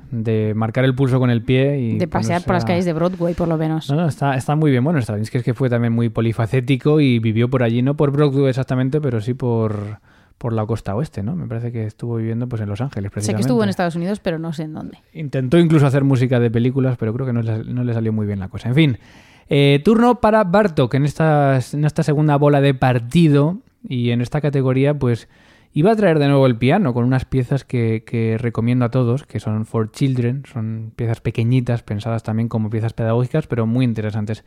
marcar 0.55 0.83
el 0.83 0.93
pulso 0.93 1.19
con 1.19 1.29
el 1.29 1.41
pie 1.41 1.79
y... 1.79 1.97
De 1.99 2.07
pasear 2.09 2.43
por 2.43 2.55
las 2.55 2.65
calles 2.65 2.83
de 2.83 2.91
Broadway, 2.91 3.33
por 3.33 3.47
lo 3.47 3.55
menos. 3.55 3.89
No, 3.89 3.95
no, 3.95 4.05
está, 4.09 4.35
está 4.35 4.57
muy 4.57 4.69
bien. 4.69 4.83
Bueno, 4.83 5.01
Stravinsky 5.01 5.37
es 5.37 5.43
que 5.45 5.53
fue 5.53 5.69
también 5.69 5.93
muy 5.93 6.09
polifacético 6.09 6.99
y 6.99 7.19
vivió 7.19 7.49
por 7.49 7.63
allí, 7.63 7.81
no 7.81 7.95
por 7.95 8.11
Broadway 8.11 8.49
exactamente, 8.49 8.99
pero 8.99 9.21
sí 9.21 9.33
por 9.33 10.01
por 10.37 10.53
la 10.53 10.65
costa 10.65 10.95
oeste, 10.95 11.23
¿no? 11.23 11.35
Me 11.35 11.47
parece 11.47 11.71
que 11.71 11.85
estuvo 11.85 12.17
viviendo 12.17 12.47
pues 12.47 12.61
en 12.61 12.69
Los 12.69 12.81
Ángeles, 12.81 13.11
Sé 13.17 13.33
que 13.33 13.41
estuvo 13.41 13.63
en 13.63 13.69
Estados 13.69 13.95
Unidos, 13.95 14.19
pero 14.19 14.37
no 14.37 14.53
sé 14.53 14.63
en 14.63 14.73
dónde. 14.73 14.99
Intentó 15.13 15.57
incluso 15.57 15.87
hacer 15.87 16.03
música 16.03 16.39
de 16.39 16.51
películas, 16.51 16.97
pero 16.97 17.13
creo 17.13 17.25
que 17.25 17.33
no 17.33 17.41
le, 17.41 17.93
salió 17.93 18.13
muy 18.13 18.27
bien 18.27 18.39
la 18.39 18.47
cosa. 18.47 18.69
En 18.69 18.75
fin, 18.75 18.97
eh, 19.49 19.81
turno 19.83 20.21
para 20.21 20.43
Bartok 20.43 20.93
en 20.93 21.05
esta, 21.05 21.59
en 21.73 21.85
esta 21.85 22.03
segunda 22.03 22.35
bola 22.37 22.61
de 22.61 22.73
partido 22.73 23.57
y 23.87 24.11
en 24.11 24.21
esta 24.21 24.41
categoría, 24.41 24.93
pues 24.93 25.27
iba 25.73 25.91
a 25.91 25.95
traer 25.95 26.19
de 26.19 26.27
nuevo 26.27 26.45
el 26.45 26.57
piano 26.57 26.93
con 26.93 27.03
unas 27.03 27.25
piezas 27.25 27.63
que, 27.63 28.03
que 28.05 28.37
recomiendo 28.37 28.85
a 28.85 28.91
todos, 28.91 29.23
que 29.23 29.39
son 29.39 29.65
For 29.65 29.91
Children, 29.91 30.43
son 30.51 30.93
piezas 30.95 31.19
pequeñitas, 31.19 31.81
pensadas 31.81 32.21
también 32.21 32.47
como 32.47 32.69
piezas 32.69 32.93
pedagógicas, 32.93 33.47
pero 33.47 33.65
muy 33.65 33.85
interesantes. 33.85 34.43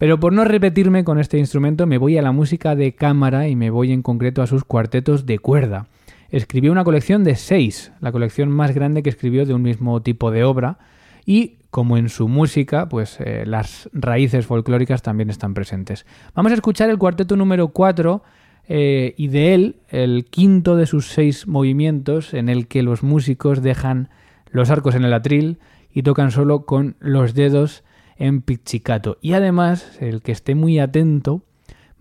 Pero 0.00 0.18
por 0.18 0.32
no 0.32 0.46
repetirme 0.46 1.04
con 1.04 1.18
este 1.18 1.36
instrumento 1.36 1.86
me 1.86 1.98
voy 1.98 2.16
a 2.16 2.22
la 2.22 2.32
música 2.32 2.74
de 2.74 2.94
cámara 2.94 3.48
y 3.48 3.54
me 3.54 3.68
voy 3.68 3.92
en 3.92 4.00
concreto 4.00 4.40
a 4.40 4.46
sus 4.46 4.64
cuartetos 4.64 5.26
de 5.26 5.38
cuerda. 5.38 5.88
escribió 6.30 6.72
una 6.72 6.84
colección 6.84 7.22
de 7.22 7.36
seis, 7.36 7.92
la 8.00 8.10
colección 8.10 8.48
más 8.50 8.74
grande 8.74 9.02
que 9.02 9.10
escribió 9.10 9.44
de 9.44 9.52
un 9.52 9.60
mismo 9.60 10.00
tipo 10.00 10.30
de 10.30 10.42
obra, 10.42 10.78
y 11.26 11.58
como 11.68 11.98
en 11.98 12.08
su 12.08 12.28
música, 12.28 12.88
pues 12.88 13.18
eh, 13.20 13.44
las 13.44 13.90
raíces 13.92 14.46
folclóricas 14.46 15.02
también 15.02 15.28
están 15.28 15.52
presentes. 15.52 16.06
Vamos 16.34 16.52
a 16.52 16.54
escuchar 16.54 16.88
el 16.88 16.96
cuarteto 16.96 17.36
número 17.36 17.68
4 17.68 18.22
eh, 18.68 19.12
y 19.18 19.28
de 19.28 19.52
él 19.52 19.76
el 19.90 20.24
quinto 20.24 20.76
de 20.76 20.86
sus 20.86 21.08
seis 21.08 21.46
movimientos 21.46 22.32
en 22.32 22.48
el 22.48 22.68
que 22.68 22.82
los 22.82 23.02
músicos 23.02 23.60
dejan 23.60 24.08
los 24.50 24.70
arcos 24.70 24.94
en 24.94 25.04
el 25.04 25.12
atril 25.12 25.58
y 25.92 26.04
tocan 26.04 26.30
solo 26.30 26.64
con 26.64 26.96
los 27.00 27.34
dedos 27.34 27.84
en 28.20 28.42
pizzicato. 28.42 29.18
Y 29.20 29.32
además, 29.32 29.98
el 30.00 30.22
que 30.22 30.30
esté 30.30 30.54
muy 30.54 30.78
atento 30.78 31.42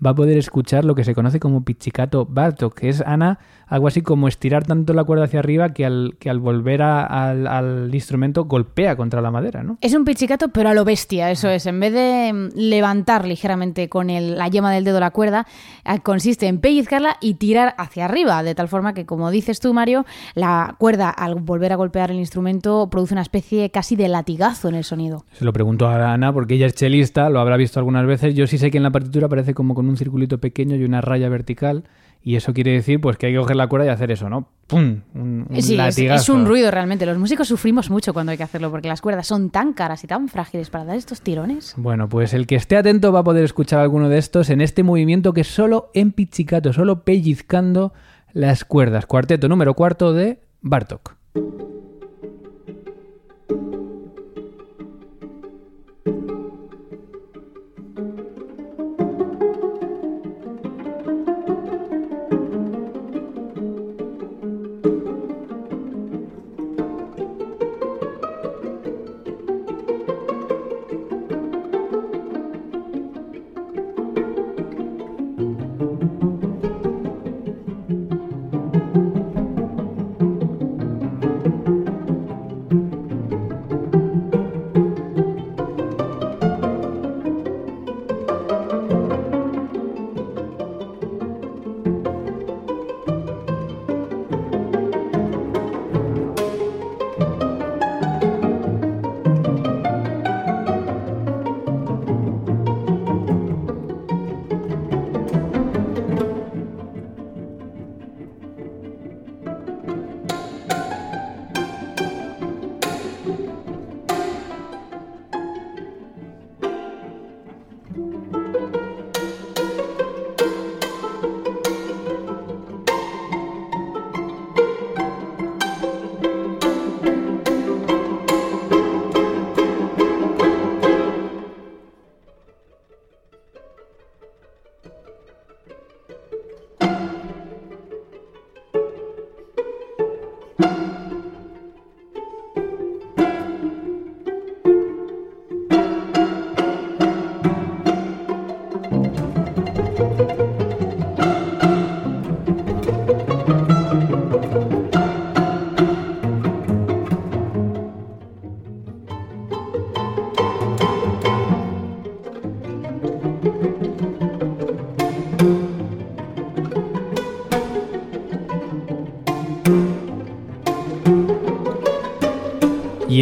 va 0.06 0.12
a 0.12 0.16
poder 0.16 0.38
escuchar 0.38 0.86
lo 0.86 0.96
que 0.96 1.04
se 1.04 1.14
conoce 1.14 1.40
como 1.40 1.64
pizzicato 1.64 2.26
Bartok, 2.26 2.74
que 2.74 2.90
es, 2.90 3.02
Ana, 3.02 3.40
algo 3.68 3.88
así 3.88 4.02
como 4.02 4.28
estirar 4.28 4.66
tanto 4.66 4.94
la 4.94 5.04
cuerda 5.04 5.26
hacia 5.26 5.40
arriba 5.40 5.74
que 5.74 5.86
al, 5.86 6.16
que 6.20 6.30
al 6.30 6.40
volver 6.40 6.82
al, 6.82 7.90
instrumento 7.94 8.46
golpea 8.46 8.96
contra 8.96 9.22
la 9.22 9.32
madera, 9.32 9.64
¿no? 9.64 9.78
Es 9.82 9.94
un 9.94 10.06
pizzicato, 10.06 10.50
pero 10.50 10.70
a 10.70 10.74
lo 10.74 10.86
bestia, 10.86 11.30
eso 11.30 11.50
es. 11.50 11.66
En 11.66 11.80
vez 11.80 11.94
de 11.94 12.32
mm, 12.34 12.50
levantar 12.56 13.28
ligeramente 13.28 13.90
con 13.90 14.08
la 14.08 14.48
yema 14.48 14.72
del 14.72 14.84
dedo 14.84 15.00
la 15.00 15.12
cuerda, 15.12 15.46
eh, 15.86 16.00
consiste 16.02 16.48
en 16.48 16.60
pellizcarla 16.60 17.18
y 17.22 17.36
tirar 17.36 17.76
hacia 17.78 18.06
arriba, 18.06 18.42
de 18.42 18.56
tal 18.56 18.68
forma 18.68 18.94
que, 18.94 19.06
como 19.06 19.30
dices 19.30 19.60
tú, 19.60 19.74
Mario, 19.74 20.06
la 20.34 20.76
cuerda 20.80 21.10
al 21.10 21.36
volver 21.36 21.74
a 21.74 21.76
golpear 21.76 22.12
el 22.12 22.18
instrumento 22.18 22.90
produce 22.90 23.14
una 23.14 23.22
especie 23.22 23.70
casi 23.70 23.96
de 23.96 24.08
latigazo 24.08 24.70
en 24.70 24.76
el 24.76 24.84
sonido. 24.84 25.26
Se 25.34 25.46
lo 25.46 25.54
pregunto 25.54 25.88
a 25.88 26.14
Ana 26.14 26.34
porque 26.34 26.56
ella 26.56 26.66
es 26.66 26.74
chelista, 26.74 27.30
lo 27.30 27.40
habrá 27.40 27.58
visto 27.58 27.80
algunas 27.80 28.06
veces. 28.06 28.34
Yo 28.34 28.48
sí 28.48 28.58
sé 28.58 28.72
que 28.72 28.78
en 28.78 28.84
la 28.84 28.92
partitura 28.92 29.28
parece 29.28 29.54
como 29.54 29.76
con 29.76 29.89
un 29.90 29.98
circulito 29.98 30.40
pequeño 30.40 30.76
y 30.76 30.84
una 30.84 31.02
raya 31.02 31.30
vertical. 31.30 31.84
Y 32.22 32.36
eso 32.36 32.54
quiere 32.54 32.72
decir 32.72 33.00
pues 33.00 33.18
que 33.18 33.28
hay 33.28 33.34
que 33.34 33.40
coger 33.40 33.56
la 33.56 33.68
cuerda 33.68 33.86
y 33.86 33.90
hacer 33.90 34.12
eso, 34.12 34.30
¿no? 34.30 34.50
¡Pum! 34.68 35.02
Un, 35.16 35.48
sí, 35.60 35.78
es, 35.80 36.30
un 36.30 36.46
ruido 36.46 36.70
realmente. 36.70 37.06
Los 37.06 37.18
músicos 37.18 37.48
sufrimos 37.48 37.90
mucho 37.90 38.14
cuando 38.14 38.32
hay 38.32 38.38
que 38.38 38.44
hacerlo 38.44 38.70
porque 38.70 38.90
las 38.90 39.02
cuerdas 39.02 39.26
son 39.26 39.50
tan 39.50 39.74
caras 39.74 40.04
y 40.04 40.08
tan 40.08 40.28
frágiles 40.28 40.70
para 40.70 40.84
dar 40.84 40.98
estos 40.98 41.22
tirones. 41.22 41.74
Bueno, 41.78 42.10
pues 42.10 42.34
el 42.34 42.46
que 42.46 42.56
esté 42.56 42.76
atento 42.76 43.14
va 43.14 43.20
a 43.20 43.24
poder 43.24 43.46
escuchar 43.46 43.80
alguno 43.80 44.10
de 44.10 44.18
estos 44.18 44.50
en 44.50 44.60
este 44.60 44.84
movimiento 44.84 45.34
que 45.34 45.42
es 45.42 45.48
solo 45.48 45.92
en 45.94 46.12
pizzicato, 46.12 46.74
solo 46.74 47.04
pellizcando 47.04 47.94
las 48.34 48.66
cuerdas. 48.66 49.06
Cuarteto 49.06 49.48
número 49.48 49.74
cuarto 49.74 50.14
de 50.14 50.40
Bartok. 50.62 51.16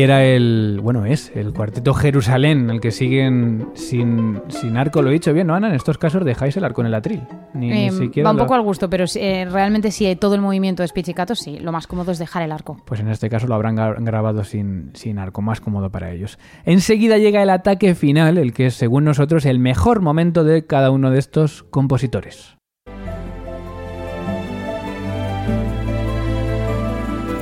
Era 0.08 0.24
el, 0.24 0.80
bueno, 0.82 1.06
es 1.06 1.34
el 1.36 1.54
cuarteto 1.54 1.94
Jerusalén, 1.94 2.70
el 2.70 2.80
que 2.80 2.92
siguen 2.92 3.68
sin, 3.74 4.42
sin 4.48 4.78
arco. 4.78 5.02
Lo 5.02 5.10
he 5.10 5.14
dicho 5.14 5.34
bien, 5.34 5.48
¿no, 5.48 5.56
Ana? 5.56 5.68
En 5.68 5.76
estos 5.76 5.98
casos 5.98 6.24
dejáis 6.24 6.56
el 6.56 6.64
arco 6.64 6.80
en 6.80 6.88
el 6.88 6.96
atril. 6.96 7.24
Ni, 7.54 7.88
eh, 7.88 8.24
va 8.24 8.32
un 8.32 8.38
poco 8.38 8.54
al 8.54 8.62
gusto, 8.62 8.90
pero 8.90 9.04
eh, 9.16 9.46
realmente 9.52 9.92
si 9.92 10.16
todo 10.16 10.36
el 10.36 10.42
movimiento 10.42 10.82
es 10.82 10.94
pizzicato, 10.94 11.36
sí, 11.36 11.60
lo 11.60 11.74
más 11.74 11.88
cómodo 11.88 12.14
es 12.14 12.20
dejar 12.20 12.44
el 12.44 12.54
arco. 12.54 12.78
Pues 12.86 13.02
en 13.02 13.10
este 13.10 13.30
caso 13.30 13.48
lo 13.48 13.56
habrán 13.56 13.76
grabado 13.76 14.46
sin, 14.46 14.92
sin 14.94 15.20
arco, 15.20 15.42
más 15.42 15.60
cómodo 15.60 15.92
para 15.92 16.12
ellos. 16.12 16.40
Enseguida 16.64 17.18
llega 17.18 17.44
el 17.44 17.50
ataque 17.50 17.94
final, 17.94 18.38
el 18.38 18.54
que 18.54 18.68
es, 18.68 18.76
según 18.76 19.04
nosotros, 19.04 19.46
el 19.46 19.60
mejor 19.60 20.00
momento 20.00 20.46
de 20.46 20.66
cada 20.66 20.90
uno 20.90 21.12
de 21.12 21.20
estos 21.20 21.64
compositores. 21.64 22.56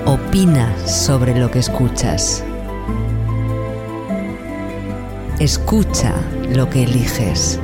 Opina 0.07 0.75
sobre 0.87 1.39
lo 1.39 1.51
que 1.51 1.59
escuchas. 1.59 2.43
Escucha 5.39 6.15
lo 6.49 6.69
que 6.69 6.83
eliges. 6.83 7.59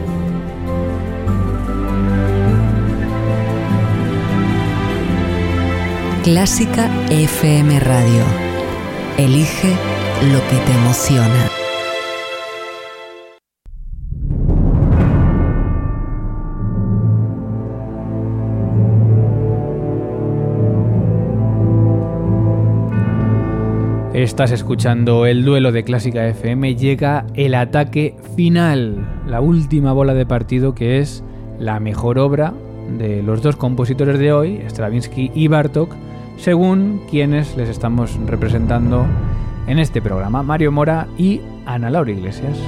Clásica 6.22 6.92
FM 7.10 7.80
Radio. 7.80 8.24
Elige 9.18 9.70
lo 10.34 10.40
que 10.50 10.58
te 10.66 10.72
emociona. 10.74 11.61
Estás 24.22 24.52
escuchando 24.52 25.26
el 25.26 25.44
duelo 25.44 25.72
de 25.72 25.84
Clásica 25.84 26.28
FM, 26.28 26.76
llega 26.76 27.26
el 27.34 27.56
ataque 27.56 28.16
final, 28.36 29.04
la 29.26 29.42
última 29.42 29.94
bola 29.94 30.14
de 30.14 30.28
partido 30.28 30.76
que 30.76 31.00
es 31.00 31.24
la 31.58 31.80
mejor 31.80 32.20
obra 32.20 32.54
de 33.00 33.24
los 33.24 33.42
dos 33.42 33.56
compositores 33.56 34.20
de 34.20 34.32
hoy, 34.32 34.62
Stravinsky 34.68 35.32
y 35.34 35.48
Bartok, 35.48 35.96
según 36.38 37.02
quienes 37.10 37.58
les 37.58 37.68
estamos 37.68 38.16
representando 38.28 39.08
en 39.66 39.80
este 39.80 40.04
programa, 40.04 40.44
Mario 40.44 40.72
Mora 40.72 41.08
y 41.18 41.42
Ana 41.66 41.90
Laura 41.90 42.12
Iglesias. 42.12 42.60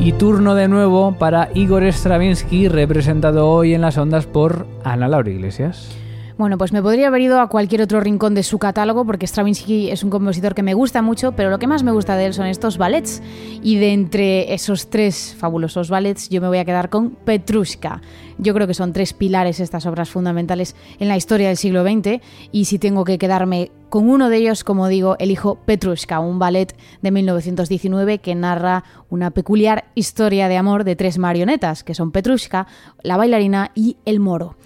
Y 0.00 0.12
turno 0.12 0.54
de 0.54 0.68
nuevo 0.68 1.12
para 1.18 1.50
Igor 1.52 1.84
Stravinsky, 1.84 2.68
representado 2.68 3.50
hoy 3.50 3.74
en 3.74 3.82
las 3.82 3.98
ondas 3.98 4.24
por 4.24 4.66
Ana 4.82 5.08
Laura 5.08 5.28
Iglesias. 5.28 5.94
Bueno, 6.38 6.58
pues 6.58 6.70
me 6.70 6.82
podría 6.82 7.06
haber 7.06 7.22
ido 7.22 7.40
a 7.40 7.48
cualquier 7.48 7.80
otro 7.80 7.98
rincón 8.00 8.34
de 8.34 8.42
su 8.42 8.58
catálogo 8.58 9.06
porque 9.06 9.26
Stravinsky 9.26 9.88
es 9.90 10.04
un 10.04 10.10
compositor 10.10 10.54
que 10.54 10.62
me 10.62 10.74
gusta 10.74 11.00
mucho, 11.00 11.32
pero 11.32 11.48
lo 11.48 11.58
que 11.58 11.66
más 11.66 11.82
me 11.82 11.92
gusta 11.92 12.14
de 12.14 12.26
él 12.26 12.34
son 12.34 12.44
estos 12.44 12.76
ballets. 12.76 13.22
Y 13.62 13.76
de 13.76 13.94
entre 13.94 14.52
esos 14.52 14.90
tres 14.90 15.34
fabulosos 15.38 15.88
ballets 15.88 16.28
yo 16.28 16.42
me 16.42 16.48
voy 16.48 16.58
a 16.58 16.66
quedar 16.66 16.90
con 16.90 17.12
Petrushka. 17.12 18.02
Yo 18.36 18.52
creo 18.52 18.66
que 18.66 18.74
son 18.74 18.92
tres 18.92 19.14
pilares 19.14 19.60
estas 19.60 19.86
obras 19.86 20.10
fundamentales 20.10 20.76
en 20.98 21.08
la 21.08 21.16
historia 21.16 21.48
del 21.48 21.56
siglo 21.56 21.82
XX 21.82 22.20
y 22.52 22.66
si 22.66 22.78
tengo 22.78 23.04
que 23.04 23.16
quedarme 23.16 23.70
con 23.88 24.06
uno 24.06 24.28
de 24.28 24.36
ellos, 24.36 24.62
como 24.62 24.88
digo, 24.88 25.16
elijo 25.18 25.54
Petrushka, 25.64 26.20
un 26.20 26.38
ballet 26.38 26.76
de 27.00 27.10
1919 27.12 28.18
que 28.18 28.34
narra 28.34 28.84
una 29.08 29.30
peculiar 29.30 29.86
historia 29.94 30.48
de 30.48 30.58
amor 30.58 30.84
de 30.84 30.96
tres 30.96 31.16
marionetas, 31.16 31.82
que 31.82 31.94
son 31.94 32.12
Petrushka, 32.12 32.66
la 33.02 33.16
bailarina 33.16 33.70
y 33.74 33.96
el 34.04 34.20
moro. 34.20 34.56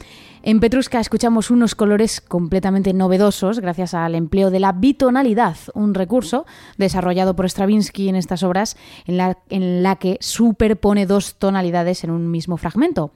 En 0.43 0.59
Petrushka 0.59 1.01
escuchamos 1.01 1.51
unos 1.51 1.75
colores 1.75 2.23
completamente 2.23 2.95
novedosos 2.95 3.61
gracias 3.61 3.93
al 3.93 4.15
empleo 4.15 4.51
de 4.51 4.59
la 4.59 4.73
bitonalidad, 4.73 5.55
un 5.75 5.93
recurso 5.93 6.47
desarrollado 6.79 7.37
por 7.37 7.45
Stravinsky 7.45 8.09
en 8.09 8.17
estas 8.17 8.43
obras 8.43 8.79
en 9.07 9.83
la, 9.83 9.97
que 9.97 10.17
superpone 10.21 11.05
dos 11.05 11.35
tonalidades 11.35 12.05
en 12.05 12.11
un 12.11 12.31
mismo 12.31 12.57
fragmento. 12.57 13.11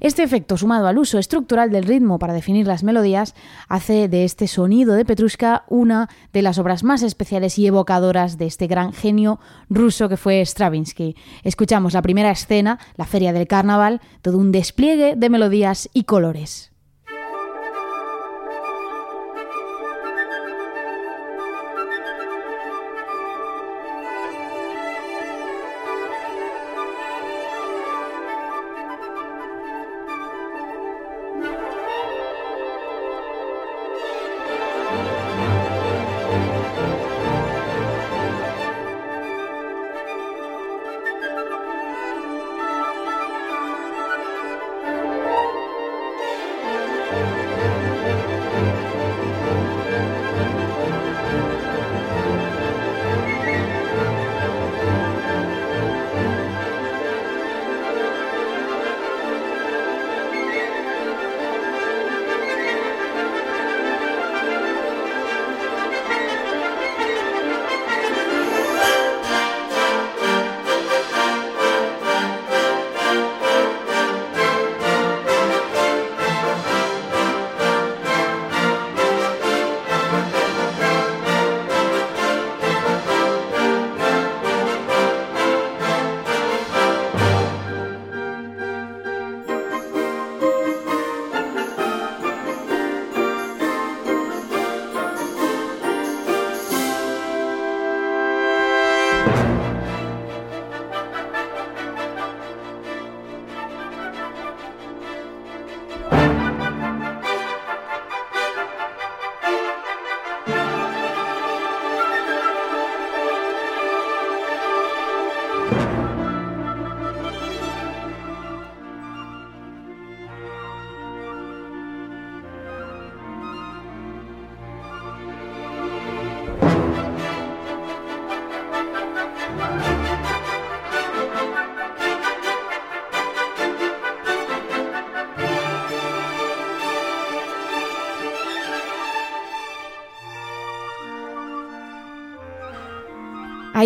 Este 0.00 0.22
efecto, 0.22 0.58
sumado 0.58 0.86
al 0.86 0.98
uso 0.98 1.18
estructural 1.18 1.70
del 1.70 1.84
ritmo 1.84 2.18
para 2.18 2.34
definir 2.34 2.66
las 2.66 2.84
melodías, 2.84 3.34
hace 3.68 4.08
de 4.08 4.24
este 4.24 4.46
sonido 4.46 4.96
de 4.96 5.06
Petrushka 5.06 5.64
una 5.68 6.10
de 6.34 6.42
las 6.42 6.58
obras 6.58 6.84
más 6.84 7.02
especiales 7.02 7.58
y 7.58 7.66
evocadoras 7.66 8.36
de 8.36 8.44
este 8.44 8.66
gran 8.66 8.92
genio 8.92 9.40
ruso 9.70 10.10
que 10.10 10.18
fue 10.18 10.44
Stravinsky. 10.44 11.16
Escuchamos 11.42 11.94
la 11.94 12.02
primera 12.02 12.30
escena, 12.30 12.78
la 12.96 13.06
feria 13.06 13.32
del 13.32 13.48
carnaval, 13.48 14.02
todo 14.20 14.36
un 14.36 14.52
despliegue 14.52 15.16
de 15.16 15.30
melodías 15.30 15.88
y 15.94 16.04
colores. 16.04 16.75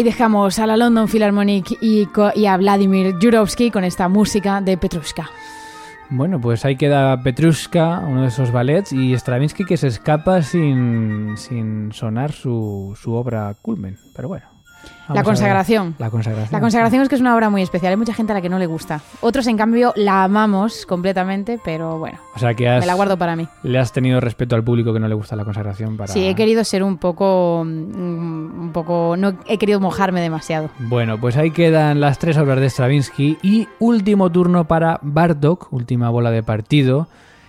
Ahí 0.00 0.04
dejamos 0.04 0.58
a 0.58 0.66
la 0.66 0.78
London 0.78 1.08
Philharmonic 1.08 1.76
y, 1.82 2.08
a 2.46 2.56
Vladimir 2.56 3.16
Jurovsky 3.20 3.70
con 3.70 3.84
esta 3.84 4.08
música 4.08 4.62
de 4.62 4.78
Petrushka. 4.78 5.28
Bueno, 6.08 6.40
pues 6.40 6.64
ahí 6.64 6.76
queda 6.76 7.22
Petrushka, 7.22 8.02
uno 8.08 8.22
de 8.22 8.28
esos 8.28 8.50
ballets, 8.50 8.94
y 8.94 9.12
Stravinsky 9.12 9.66
que 9.66 9.76
se 9.76 9.88
escapa 9.88 10.40
sin, 10.40 11.36
sin 11.36 11.92
sonar 11.92 12.32
su, 12.32 12.96
su 12.98 13.12
obra 13.12 13.54
culmen. 13.60 13.98
Pero 14.16 14.28
bueno, 14.28 14.46
la 15.14 15.22
consagración. 15.22 15.94
La 15.98 16.10
consagración. 16.10 16.52
La 16.52 16.60
consagración 16.60 17.02
es 17.02 17.08
que 17.08 17.14
es 17.14 17.20
una 17.20 17.34
obra 17.34 17.50
muy 17.50 17.62
especial. 17.62 17.90
Hay 17.90 17.96
mucha 17.96 18.14
gente 18.14 18.32
a 18.32 18.34
la 18.34 18.40
que 18.40 18.48
no 18.48 18.58
le 18.58 18.66
gusta. 18.66 19.00
Otros, 19.20 19.46
en 19.46 19.56
cambio, 19.56 19.92
la 19.96 20.24
amamos 20.24 20.86
completamente, 20.86 21.58
pero 21.64 21.98
bueno. 21.98 22.18
O 22.34 22.38
sea 22.38 22.54
que 22.54 22.64
me 22.64 22.86
la 22.86 22.94
guardo 22.94 23.16
para 23.16 23.36
mí. 23.36 23.48
Le 23.62 23.78
has 23.78 23.92
tenido 23.92 24.20
respeto 24.20 24.54
al 24.54 24.62
público 24.62 24.92
que 24.92 25.00
no 25.00 25.08
le 25.08 25.14
gusta 25.14 25.36
la 25.36 25.44
consagración 25.44 25.96
para. 25.96 26.12
Sí, 26.12 26.26
he 26.26 26.34
querido 26.34 26.64
ser 26.64 26.82
un 26.82 26.98
poco, 26.98 27.64
mm, 27.64 28.60
un 28.60 28.70
poco, 28.72 29.16
no 29.16 29.34
he 29.46 29.58
querido 29.58 29.80
mojarme 29.80 30.20
demasiado. 30.20 30.70
Bueno, 30.78 31.18
pues 31.20 31.36
ahí 31.36 31.50
quedan 31.50 32.00
las 32.00 32.18
tres 32.18 32.36
obras 32.36 32.60
de 32.60 32.70
Stravinsky 32.70 33.38
y 33.42 33.68
último 33.78 34.30
turno 34.30 34.66
para 34.66 34.98
Bartok, 35.02 35.72
última 35.72 36.10
bola 36.10 36.30
de 36.30 36.42
partido, 36.42 37.08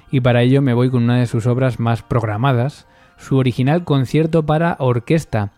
y 0.09 0.21
para 0.21 0.41
ello 0.41 0.61
me 0.61 0.73
voy 0.73 0.89
con 0.89 1.03
una 1.03 1.17
de 1.17 1.27
sus 1.27 1.45
obras 1.45 1.79
más 1.79 2.01
programadas, 2.01 2.87
su 3.17 3.37
original 3.37 3.83
concierto 3.83 4.45
para 4.45 4.75
orquesta. 4.79 5.51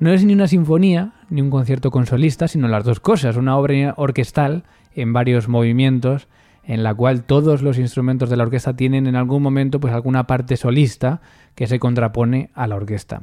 No 0.00 0.12
es 0.12 0.24
ni 0.24 0.32
una 0.32 0.46
sinfonía, 0.46 1.12
ni 1.28 1.40
un 1.40 1.50
concierto 1.50 1.90
con 1.90 2.06
solista, 2.06 2.46
sino 2.46 2.68
las 2.68 2.84
dos 2.84 3.00
cosas, 3.00 3.36
una 3.36 3.56
obra 3.56 3.94
orquestal 3.96 4.62
en 4.94 5.12
varios 5.12 5.48
movimientos, 5.48 6.28
en 6.62 6.84
la 6.84 6.94
cual 6.94 7.24
todos 7.24 7.62
los 7.62 7.78
instrumentos 7.78 8.30
de 8.30 8.36
la 8.36 8.44
orquesta 8.44 8.76
tienen 8.76 9.06
en 9.06 9.16
algún 9.16 9.42
momento 9.42 9.80
pues 9.80 9.92
alguna 9.92 10.26
parte 10.26 10.56
solista 10.56 11.20
que 11.56 11.66
se 11.66 11.80
contrapone 11.80 12.50
a 12.54 12.68
la 12.68 12.76
orquesta. 12.76 13.22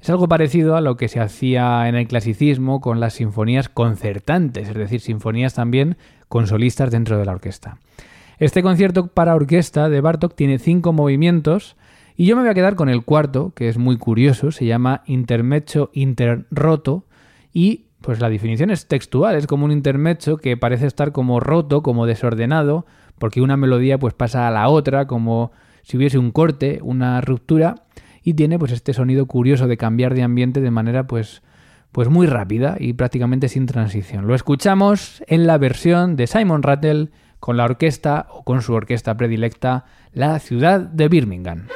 Es 0.00 0.10
algo 0.10 0.28
parecido 0.28 0.76
a 0.76 0.80
lo 0.80 0.96
que 0.96 1.08
se 1.08 1.20
hacía 1.20 1.88
en 1.88 1.94
el 1.94 2.08
clasicismo 2.08 2.80
con 2.80 2.98
las 2.98 3.14
sinfonías 3.14 3.68
concertantes, 3.68 4.68
es 4.68 4.74
decir, 4.74 5.00
sinfonías 5.00 5.54
también 5.54 5.96
con 6.28 6.48
solistas 6.48 6.90
dentro 6.90 7.18
de 7.18 7.26
la 7.26 7.32
orquesta. 7.32 7.78
Este 8.38 8.62
concierto 8.62 9.06
para 9.06 9.34
orquesta 9.34 9.88
de 9.88 10.00
Bartok 10.00 10.34
tiene 10.34 10.58
cinco 10.58 10.92
movimientos, 10.92 11.76
y 12.16 12.26
yo 12.26 12.36
me 12.36 12.42
voy 12.42 12.50
a 12.50 12.54
quedar 12.54 12.74
con 12.76 12.88
el 12.88 13.04
cuarto, 13.04 13.52
que 13.54 13.68
es 13.68 13.76
muy 13.76 13.98
curioso, 13.98 14.50
se 14.50 14.64
llama 14.64 15.02
intermecho 15.06 15.90
interroto 15.92 17.04
y 17.52 17.86
pues 18.00 18.20
la 18.20 18.30
definición 18.30 18.70
es 18.70 18.86
textual, 18.86 19.36
es 19.36 19.46
como 19.46 19.64
un 19.64 19.72
intermecho 19.72 20.36
que 20.38 20.56
parece 20.56 20.86
estar 20.86 21.12
como 21.12 21.40
roto, 21.40 21.82
como 21.82 22.06
desordenado, 22.06 22.86
porque 23.18 23.40
una 23.40 23.56
melodía 23.56 23.98
pues 23.98 24.14
pasa 24.14 24.46
a 24.46 24.50
la 24.50 24.68
otra, 24.68 25.06
como 25.06 25.52
si 25.82 25.96
hubiese 25.96 26.18
un 26.18 26.30
corte, 26.30 26.80
una 26.82 27.20
ruptura 27.20 27.74
y 28.22 28.34
tiene 28.34 28.58
pues 28.58 28.72
este 28.72 28.92
sonido 28.92 29.26
curioso 29.26 29.66
de 29.66 29.76
cambiar 29.76 30.14
de 30.14 30.22
ambiente 30.22 30.60
de 30.60 30.70
manera 30.70 31.06
pues 31.06 31.42
pues 31.92 32.10
muy 32.10 32.26
rápida 32.26 32.76
y 32.78 32.92
prácticamente 32.92 33.48
sin 33.48 33.64
transición. 33.64 34.26
Lo 34.26 34.34
escuchamos 34.34 35.22
en 35.28 35.46
la 35.46 35.56
versión 35.56 36.16
de 36.16 36.26
Simon 36.26 36.62
Rattle 36.62 37.08
con 37.40 37.56
la 37.56 37.64
orquesta 37.64 38.26
o 38.30 38.44
con 38.44 38.60
su 38.60 38.74
orquesta 38.74 39.16
predilecta, 39.16 39.86
la 40.12 40.38
ciudad 40.38 40.80
de 40.80 41.08
Birmingham. 41.08 41.68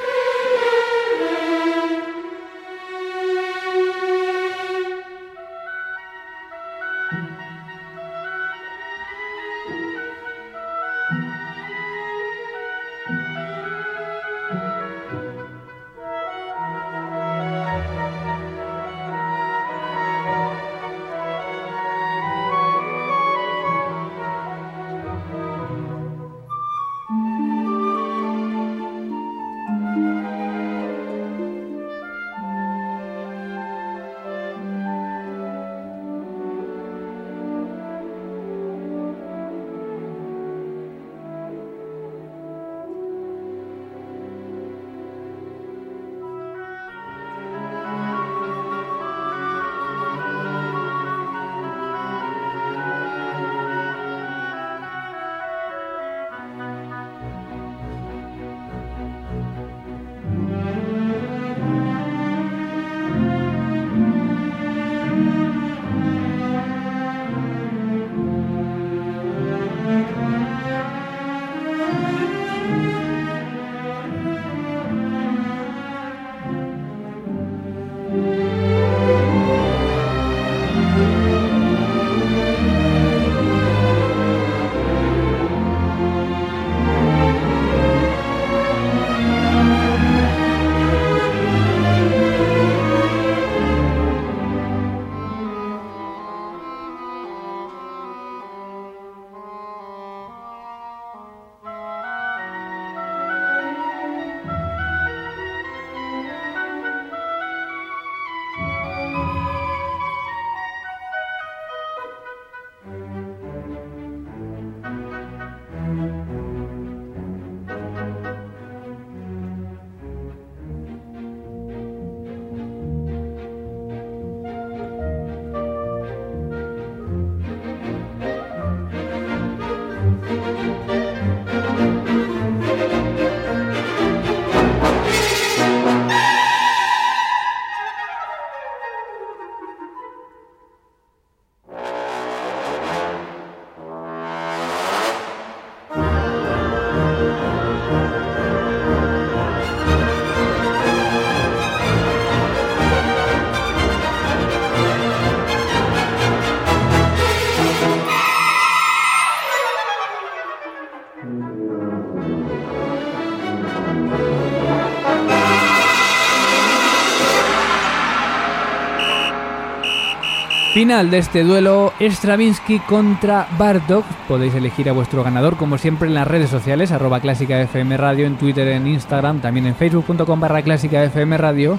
Final 170.81 171.11
de 171.11 171.19
este 171.19 171.43
duelo 171.43 171.93
Stravinsky 171.99 172.79
contra 172.79 173.47
Bartok. 173.55 174.03
Podéis 174.27 174.55
elegir 174.55 174.89
a 174.89 174.93
vuestro 174.93 175.23
ganador 175.23 175.55
como 175.55 175.77
siempre 175.77 176.07
en 176.07 176.15
las 176.15 176.27
redes 176.27 176.49
sociales, 176.49 176.91
arroba 176.91 177.19
clásica 177.19 177.61
FM 177.61 177.97
Radio, 177.97 178.25
en 178.25 178.35
Twitter, 178.35 178.67
en 178.67 178.87
Instagram, 178.87 179.41
también 179.41 179.67
en 179.67 179.75
facebook.com 179.75 180.39
barra 180.39 180.63
clásica 180.63 181.03
FM 181.03 181.37
Radio. 181.37 181.77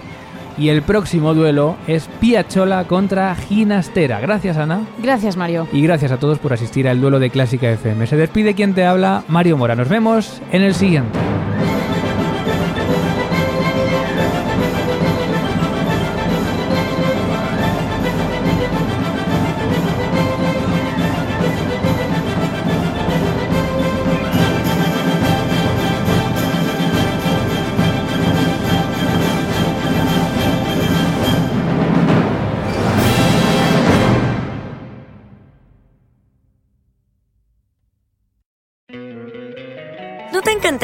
Y 0.57 0.69
el 0.69 0.83
próximo 0.83 1.35
duelo 1.35 1.75
es 1.89 2.07
Piachola 2.21 2.85
contra 2.85 3.35
Ginastera. 3.35 4.21
Gracias 4.21 4.57
Ana. 4.57 4.87
Gracias 5.03 5.37
Mario. 5.37 5.67
Y 5.73 5.83
gracias 5.83 6.13
a 6.13 6.19
todos 6.19 6.39
por 6.39 6.53
asistir 6.53 6.87
al 6.87 7.01
duelo 7.01 7.19
de 7.19 7.31
Clásica 7.31 7.73
FM. 7.73 8.07
Se 8.07 8.17
despide 8.17 8.55
quien 8.55 8.73
te 8.73 8.85
habla, 8.85 9.25
Mario 9.27 9.57
Mora. 9.57 9.75
Nos 9.75 9.89
vemos 9.89 10.41
en 10.53 10.63
el 10.63 10.77
siguiente. 10.77 11.19